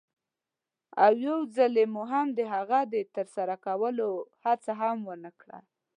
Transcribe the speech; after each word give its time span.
او 1.03 1.11
یوځلې 1.27 1.83
مو 1.93 2.03
هم 2.11 2.27
د 2.37 2.39
هغه 2.53 2.79
د 2.93 2.95
ترسره 3.15 3.55
کولو 3.65 4.09
هڅه 4.43 4.71
هم 4.81 4.97
ونه 5.09 5.31
کړه. 5.41 5.59